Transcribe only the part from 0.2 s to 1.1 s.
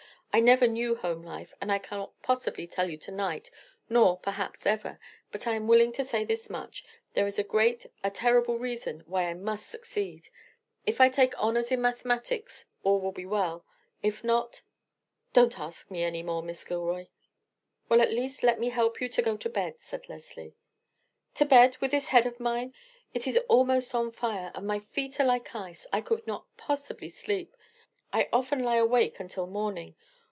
I never knew